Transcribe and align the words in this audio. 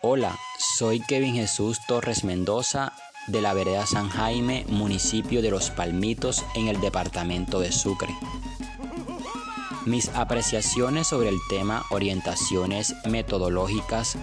Hola, 0.00 0.38
soy 0.60 1.00
Kevin 1.00 1.34
Jesús 1.34 1.80
Torres 1.88 2.22
Mendoza 2.22 2.92
de 3.26 3.42
la 3.42 3.52
vereda 3.52 3.84
San 3.84 4.08
Jaime, 4.08 4.64
municipio 4.68 5.42
de 5.42 5.50
Los 5.50 5.70
Palmitos, 5.70 6.44
en 6.54 6.68
el 6.68 6.80
departamento 6.80 7.58
de 7.58 7.72
Sucre. 7.72 8.14
Mis 9.86 10.08
apreciaciones 10.10 11.08
sobre 11.08 11.30
el 11.30 11.38
tema 11.50 11.84
orientaciones 11.90 12.94
metodológicas 13.10 14.16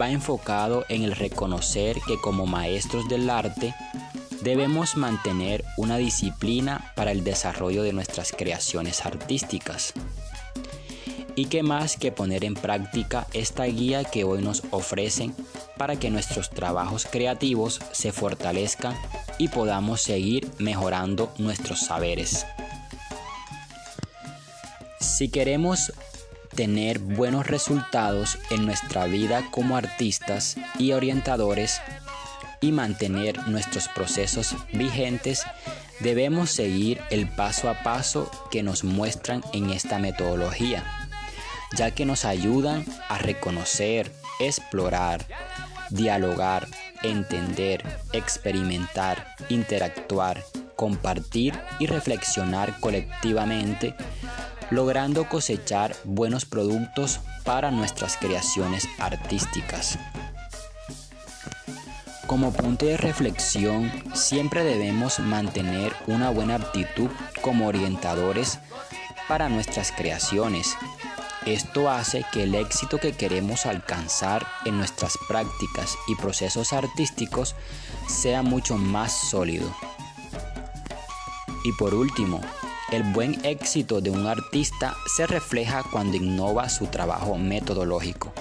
va 0.00 0.08
enfocado 0.08 0.86
en 0.88 1.02
el 1.02 1.14
reconocer 1.14 1.98
que 2.06 2.18
como 2.18 2.46
maestros 2.46 3.06
del 3.06 3.28
arte 3.28 3.74
debemos 4.40 4.96
mantener 4.96 5.62
una 5.76 5.98
disciplina 5.98 6.90
para 6.96 7.12
el 7.12 7.22
desarrollo 7.22 7.82
de 7.82 7.92
nuestras 7.92 8.32
creaciones 8.32 9.04
artísticas. 9.04 9.92
Y 11.38 11.44
qué 11.44 11.62
más 11.62 11.96
que 11.96 12.10
poner 12.10 12.44
en 12.44 12.54
práctica 12.54 13.28
esta 13.32 13.62
guía 13.62 14.02
que 14.02 14.24
hoy 14.24 14.42
nos 14.42 14.64
ofrecen 14.72 15.36
para 15.76 15.94
que 15.94 16.10
nuestros 16.10 16.50
trabajos 16.50 17.06
creativos 17.08 17.80
se 17.92 18.10
fortalezcan 18.10 18.96
y 19.38 19.46
podamos 19.46 20.02
seguir 20.02 20.50
mejorando 20.58 21.32
nuestros 21.38 21.78
saberes. 21.78 22.44
Si 24.98 25.28
queremos 25.28 25.92
tener 26.56 26.98
buenos 26.98 27.46
resultados 27.46 28.36
en 28.50 28.66
nuestra 28.66 29.04
vida 29.04 29.48
como 29.52 29.76
artistas 29.76 30.56
y 30.76 30.90
orientadores 30.90 31.80
y 32.60 32.72
mantener 32.72 33.46
nuestros 33.46 33.86
procesos 33.86 34.56
vigentes, 34.72 35.44
debemos 36.00 36.50
seguir 36.50 37.00
el 37.10 37.28
paso 37.28 37.70
a 37.70 37.84
paso 37.84 38.28
que 38.50 38.64
nos 38.64 38.82
muestran 38.82 39.44
en 39.52 39.70
esta 39.70 40.00
metodología 40.00 40.97
ya 41.76 41.90
que 41.90 42.04
nos 42.04 42.24
ayudan 42.24 42.84
a 43.08 43.18
reconocer, 43.18 44.10
explorar, 44.40 45.24
dialogar, 45.90 46.68
entender, 47.02 47.84
experimentar, 48.12 49.34
interactuar, 49.48 50.42
compartir 50.76 51.58
y 51.78 51.86
reflexionar 51.86 52.78
colectivamente, 52.80 53.94
logrando 54.70 55.28
cosechar 55.28 55.94
buenos 56.04 56.44
productos 56.44 57.20
para 57.44 57.70
nuestras 57.70 58.16
creaciones 58.16 58.86
artísticas. 58.98 59.98
Como 62.26 62.52
punto 62.52 62.84
de 62.84 62.98
reflexión, 62.98 63.90
siempre 64.14 64.62
debemos 64.62 65.18
mantener 65.18 65.94
una 66.06 66.28
buena 66.28 66.56
actitud 66.56 67.08
como 67.40 67.66
orientadores 67.66 68.58
para 69.28 69.48
nuestras 69.48 69.92
creaciones 69.92 70.76
esto 71.46 71.88
hace 71.88 72.24
que 72.32 72.42
el 72.44 72.54
éxito 72.54 72.98
que 72.98 73.12
queremos 73.12 73.66
alcanzar 73.66 74.46
en 74.64 74.76
nuestras 74.76 75.18
prácticas 75.28 75.96
y 76.06 76.14
procesos 76.16 76.72
artísticos 76.72 77.54
sea 78.08 78.42
mucho 78.42 78.76
más 78.76 79.12
sólido. 79.12 79.74
Y 81.64 81.72
por 81.72 81.94
último, 81.94 82.40
el 82.90 83.02
buen 83.02 83.44
éxito 83.44 84.00
de 84.00 84.10
un 84.10 84.26
artista 84.26 84.96
se 85.14 85.26
refleja 85.26 85.82
cuando 85.92 86.16
innova 86.16 86.68
su 86.68 86.86
trabajo 86.86 87.36
metodológico, 87.36 88.32